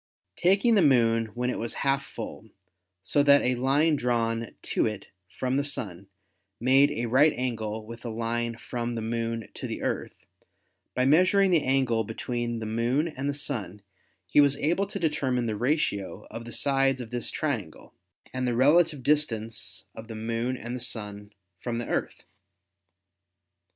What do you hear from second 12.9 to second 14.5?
and the Sun he